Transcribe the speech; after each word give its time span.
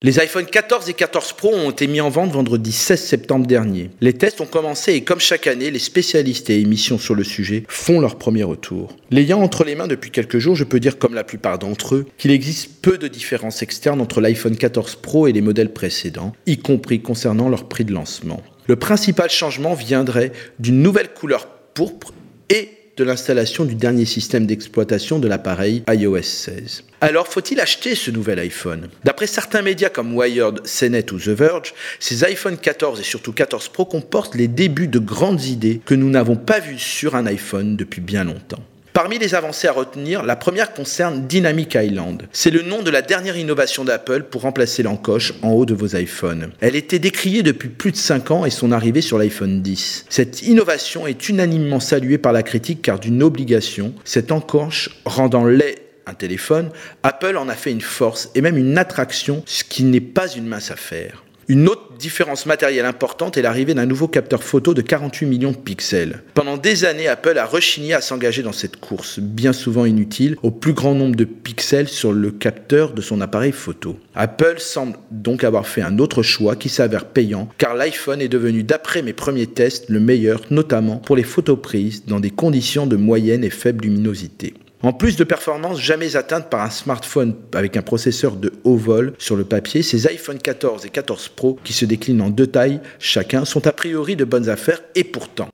Les 0.00 0.20
iPhone 0.20 0.46
14 0.46 0.88
et 0.90 0.94
14 0.94 1.32
Pro 1.32 1.52
ont 1.52 1.72
été 1.72 1.88
mis 1.88 2.00
en 2.00 2.08
vente 2.08 2.30
vendredi 2.30 2.70
16 2.70 3.02
septembre 3.02 3.48
dernier. 3.48 3.90
Les 4.00 4.12
tests 4.12 4.40
ont 4.40 4.46
commencé 4.46 4.92
et 4.92 5.02
comme 5.02 5.18
chaque 5.18 5.48
année, 5.48 5.72
les 5.72 5.80
spécialistes 5.80 6.50
et 6.50 6.60
émissions 6.60 6.98
sur 6.98 7.16
le 7.16 7.24
sujet 7.24 7.64
font 7.66 7.98
leur 7.98 8.14
premier 8.14 8.44
retour. 8.44 8.96
L'ayant 9.10 9.42
entre 9.42 9.64
les 9.64 9.74
mains 9.74 9.88
depuis 9.88 10.12
quelques 10.12 10.38
jours, 10.38 10.54
je 10.54 10.62
peux 10.62 10.78
dire 10.78 11.00
comme 11.00 11.14
la 11.14 11.24
plupart 11.24 11.58
d'entre 11.58 11.96
eux 11.96 12.06
qu'il 12.16 12.30
existe 12.30 12.80
peu 12.80 12.96
de 12.96 13.08
différences 13.08 13.60
externes 13.62 14.00
entre 14.00 14.20
l'iPhone 14.20 14.56
14 14.56 14.94
Pro 15.02 15.26
et 15.26 15.32
les 15.32 15.40
modèles 15.40 15.72
précédents, 15.72 16.32
y 16.46 16.58
compris 16.58 17.02
concernant 17.02 17.48
leur 17.48 17.66
prix 17.66 17.84
de 17.84 17.92
lancement. 17.92 18.40
Le 18.68 18.76
principal 18.76 19.30
changement 19.30 19.74
viendrait 19.74 20.30
d'une 20.60 20.80
nouvelle 20.80 21.12
couleur 21.12 21.48
pourpre 21.74 22.12
et 22.50 22.77
de 22.98 23.04
l'installation 23.04 23.64
du 23.64 23.76
dernier 23.76 24.04
système 24.04 24.44
d'exploitation 24.44 25.20
de 25.20 25.28
l'appareil 25.28 25.84
iOS 25.88 26.22
16. 26.22 26.82
Alors 27.00 27.28
faut-il 27.28 27.60
acheter 27.60 27.94
ce 27.94 28.10
nouvel 28.10 28.40
iPhone? 28.40 28.88
D'après 29.04 29.28
certains 29.28 29.62
médias 29.62 29.88
comme 29.88 30.16
Wired, 30.16 30.62
CNET 30.64 31.12
ou 31.12 31.18
The 31.18 31.28
Verge, 31.28 31.74
ces 32.00 32.24
iPhone 32.24 32.58
14 32.58 32.98
et 32.98 33.04
surtout 33.04 33.32
14 33.32 33.68
Pro 33.68 33.84
comportent 33.84 34.34
les 34.34 34.48
débuts 34.48 34.88
de 34.88 34.98
grandes 34.98 35.44
idées 35.44 35.80
que 35.84 35.94
nous 35.94 36.10
n'avons 36.10 36.36
pas 36.36 36.58
vues 36.58 36.78
sur 36.78 37.14
un 37.14 37.26
iPhone 37.26 37.76
depuis 37.76 38.00
bien 38.00 38.24
longtemps. 38.24 38.64
Parmi 38.92 39.18
les 39.18 39.34
avancées 39.34 39.68
à 39.68 39.72
retenir, 39.72 40.22
la 40.22 40.36
première 40.36 40.72
concerne 40.72 41.26
Dynamic 41.26 41.74
Island. 41.74 42.24
C'est 42.32 42.50
le 42.50 42.62
nom 42.62 42.82
de 42.82 42.90
la 42.90 43.02
dernière 43.02 43.36
innovation 43.36 43.84
d'Apple 43.84 44.24
pour 44.24 44.42
remplacer 44.42 44.82
l'encoche 44.82 45.34
en 45.42 45.50
haut 45.50 45.66
de 45.66 45.74
vos 45.74 45.96
iPhones. 45.96 46.50
Elle 46.60 46.76
était 46.76 46.98
décriée 46.98 47.42
depuis 47.42 47.68
plus 47.68 47.92
de 47.92 47.96
5 47.96 48.30
ans 48.30 48.44
et 48.44 48.50
son 48.50 48.72
arrivée 48.72 49.00
sur 49.00 49.18
l'iPhone 49.18 49.62
10. 49.62 50.06
Cette 50.08 50.42
innovation 50.42 51.06
est 51.06 51.28
unanimement 51.28 51.80
saluée 51.80 52.18
par 52.18 52.32
la 52.32 52.42
critique 52.42 52.82
car 52.82 52.98
d'une 52.98 53.22
obligation, 53.22 53.94
cette 54.04 54.32
encoche 54.32 54.90
rendant 55.04 55.44
laid 55.44 55.76
un 56.08 56.14
téléphone, 56.14 56.70
Apple 57.02 57.36
en 57.36 57.48
a 57.48 57.54
fait 57.54 57.70
une 57.70 57.82
force 57.82 58.30
et 58.34 58.40
même 58.40 58.56
une 58.56 58.78
attraction, 58.78 59.42
ce 59.46 59.62
qui 59.62 59.84
n'est 59.84 60.00
pas 60.00 60.28
une 60.28 60.46
mince 60.46 60.70
affaire. 60.70 61.22
Une 61.50 61.66
autre 61.66 61.94
différence 61.98 62.44
matérielle 62.44 62.84
importante 62.84 63.38
est 63.38 63.42
l'arrivée 63.42 63.72
d'un 63.72 63.86
nouveau 63.86 64.06
capteur 64.06 64.42
photo 64.42 64.74
de 64.74 64.82
48 64.82 65.24
millions 65.24 65.52
de 65.52 65.56
pixels. 65.56 66.22
Pendant 66.34 66.58
des 66.58 66.84
années, 66.84 67.08
Apple 67.08 67.38
a 67.38 67.46
rechigné 67.46 67.94
à 67.94 68.02
s'engager 68.02 68.42
dans 68.42 68.52
cette 68.52 68.76
course, 68.76 69.18
bien 69.18 69.54
souvent 69.54 69.86
inutile, 69.86 70.36
au 70.42 70.50
plus 70.50 70.74
grand 70.74 70.94
nombre 70.94 71.16
de 71.16 71.24
pixels 71.24 71.88
sur 71.88 72.12
le 72.12 72.32
capteur 72.32 72.92
de 72.92 73.00
son 73.00 73.22
appareil 73.22 73.52
photo. 73.52 73.98
Apple 74.14 74.56
semble 74.58 74.98
donc 75.10 75.42
avoir 75.42 75.66
fait 75.66 75.80
un 75.80 75.98
autre 75.98 76.22
choix 76.22 76.54
qui 76.54 76.68
s'avère 76.68 77.06
payant, 77.06 77.48
car 77.56 77.74
l'iPhone 77.74 78.20
est 78.20 78.28
devenu, 78.28 78.62
d'après 78.62 79.00
mes 79.00 79.14
premiers 79.14 79.46
tests, 79.46 79.88
le 79.88 80.00
meilleur, 80.00 80.42
notamment 80.50 80.96
pour 80.96 81.16
les 81.16 81.22
photos 81.22 81.58
prises 81.58 82.04
dans 82.04 82.20
des 82.20 82.30
conditions 82.30 82.86
de 82.86 82.96
moyenne 82.96 83.42
et 83.42 83.48
faible 83.48 83.84
luminosité. 83.84 84.52
En 84.82 84.92
plus 84.92 85.16
de 85.16 85.24
performances 85.24 85.80
jamais 85.80 86.14
atteintes 86.14 86.50
par 86.50 86.60
un 86.60 86.70
smartphone 86.70 87.34
avec 87.52 87.76
un 87.76 87.82
processeur 87.82 88.36
de 88.36 88.52
haut 88.62 88.76
vol 88.76 89.14
sur 89.18 89.34
le 89.34 89.42
papier, 89.44 89.82
ces 89.82 90.06
iPhone 90.06 90.38
14 90.38 90.86
et 90.86 90.90
14 90.90 91.30
Pro, 91.30 91.58
qui 91.64 91.72
se 91.72 91.84
déclinent 91.84 92.22
en 92.22 92.30
deux 92.30 92.46
tailles 92.46 92.80
chacun, 93.00 93.44
sont 93.44 93.66
a 93.66 93.72
priori 93.72 94.14
de 94.14 94.24
bonnes 94.24 94.48
affaires 94.48 94.80
et 94.94 95.02
pourtant. 95.02 95.48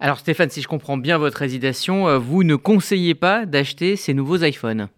Alors 0.00 0.18
Stéphane, 0.18 0.50
si 0.50 0.60
je 0.60 0.66
comprends 0.66 0.96
bien 0.96 1.18
votre 1.18 1.42
hésitation, 1.42 2.08
euh, 2.08 2.18
vous 2.18 2.42
ne 2.42 2.56
conseillez 2.56 3.14
pas 3.14 3.46
d'acheter 3.46 3.94
ces 3.94 4.12
nouveaux 4.12 4.42
iPhones? 4.42 4.88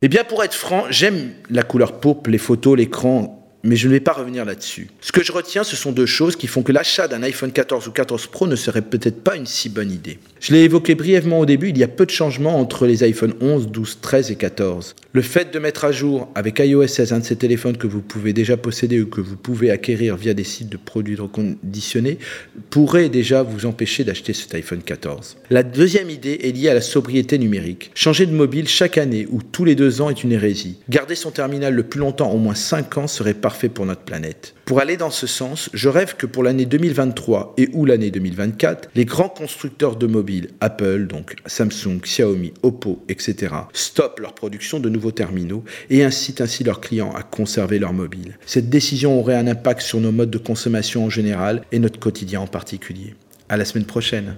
Eh 0.00 0.08
bien 0.08 0.24
pour 0.24 0.42
être 0.42 0.54
franc, 0.54 0.84
j'aime 0.88 1.32
la 1.50 1.62
couleur 1.62 2.00
pourpre, 2.00 2.30
les 2.30 2.38
photos, 2.38 2.76
l'écran 2.76 3.43
mais 3.64 3.76
je 3.76 3.88
ne 3.88 3.92
vais 3.92 4.00
pas 4.00 4.12
revenir 4.12 4.44
là-dessus. 4.44 4.88
Ce 5.00 5.10
que 5.10 5.24
je 5.24 5.32
retiens, 5.32 5.64
ce 5.64 5.74
sont 5.74 5.90
deux 5.90 6.06
choses 6.06 6.36
qui 6.36 6.46
font 6.46 6.62
que 6.62 6.70
l'achat 6.70 7.08
d'un 7.08 7.22
iPhone 7.22 7.50
14 7.50 7.88
ou 7.88 7.90
14 7.90 8.26
Pro 8.26 8.46
ne 8.46 8.56
serait 8.56 8.82
peut-être 8.82 9.24
pas 9.24 9.36
une 9.36 9.46
si 9.46 9.70
bonne 9.70 9.90
idée. 9.90 10.18
Je 10.38 10.52
l'ai 10.52 10.60
évoqué 10.60 10.94
brièvement 10.94 11.40
au 11.40 11.46
début, 11.46 11.70
il 11.70 11.78
y 11.78 11.82
a 11.82 11.88
peu 11.88 12.04
de 12.04 12.10
changements 12.10 12.60
entre 12.60 12.86
les 12.86 13.02
iPhone 13.02 13.32
11, 13.40 13.68
12, 13.68 13.98
13 14.02 14.30
et 14.30 14.36
14. 14.36 14.94
Le 15.12 15.22
fait 15.22 15.52
de 15.52 15.58
mettre 15.58 15.86
à 15.86 15.92
jour 15.92 16.28
avec 16.34 16.58
iOS 16.58 16.86
16 16.86 17.12
un 17.14 17.18
de 17.20 17.24
ces 17.24 17.36
téléphones 17.36 17.78
que 17.78 17.86
vous 17.86 18.02
pouvez 18.02 18.34
déjà 18.34 18.58
posséder 18.58 19.00
ou 19.00 19.06
que 19.06 19.22
vous 19.22 19.36
pouvez 19.36 19.70
acquérir 19.70 20.16
via 20.16 20.34
des 20.34 20.44
sites 20.44 20.68
de 20.68 20.76
produits 20.76 21.16
reconditionnés 21.16 22.18
pourrait 22.68 23.08
déjà 23.08 23.42
vous 23.42 23.64
empêcher 23.64 24.04
d'acheter 24.04 24.34
cet 24.34 24.54
iPhone 24.54 24.82
14. 24.82 25.38
La 25.48 25.62
deuxième 25.62 26.10
idée 26.10 26.40
est 26.42 26.52
liée 26.52 26.68
à 26.68 26.74
la 26.74 26.82
sobriété 26.82 27.38
numérique. 27.38 27.90
Changer 27.94 28.26
de 28.26 28.32
mobile 28.32 28.68
chaque 28.68 28.98
année 28.98 29.26
ou 29.30 29.40
tous 29.40 29.64
les 29.64 29.74
deux 29.74 30.02
ans 30.02 30.10
est 30.10 30.22
une 30.22 30.32
hérésie. 30.32 30.76
Garder 30.90 31.14
son 31.14 31.30
terminal 31.30 31.72
le 31.72 31.84
plus 31.84 32.00
longtemps, 32.00 32.30
au 32.30 32.38
moins 32.38 32.54
5 32.54 32.98
ans, 32.98 33.06
serait 33.06 33.34
parfait 33.34 33.53
pour 33.68 33.86
notre 33.86 34.02
planète. 34.02 34.54
Pour 34.64 34.80
aller 34.80 34.96
dans 34.96 35.10
ce 35.10 35.26
sens, 35.26 35.70
je 35.72 35.88
rêve 35.88 36.16
que 36.16 36.26
pour 36.26 36.42
l'année 36.42 36.66
2023 36.66 37.54
et 37.56 37.68
ou 37.72 37.84
l'année 37.84 38.10
2024, 38.10 38.90
les 38.94 39.04
grands 39.04 39.28
constructeurs 39.28 39.96
de 39.96 40.06
mobiles, 40.06 40.48
Apple, 40.60 41.06
donc 41.06 41.36
Samsung, 41.46 42.00
Xiaomi, 42.02 42.52
Oppo, 42.62 43.02
etc., 43.08 43.54
stoppent 43.72 44.20
leur 44.20 44.34
production 44.34 44.80
de 44.80 44.88
nouveaux 44.88 45.12
terminaux 45.12 45.64
et 45.90 46.04
incitent 46.04 46.40
ainsi 46.40 46.64
leurs 46.64 46.80
clients 46.80 47.12
à 47.14 47.22
conserver 47.22 47.78
leur 47.78 47.92
mobile. 47.92 48.38
Cette 48.46 48.70
décision 48.70 49.18
aurait 49.18 49.36
un 49.36 49.46
impact 49.46 49.82
sur 49.82 50.00
nos 50.00 50.12
modes 50.12 50.30
de 50.30 50.38
consommation 50.38 51.04
en 51.04 51.10
général 51.10 51.62
et 51.72 51.78
notre 51.78 51.98
quotidien 51.98 52.40
en 52.40 52.46
particulier. 52.46 53.14
À 53.48 53.56
la 53.56 53.64
semaine 53.64 53.84
prochaine. 53.86 54.34